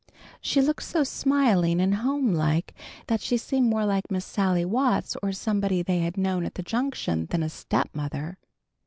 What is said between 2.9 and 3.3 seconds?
that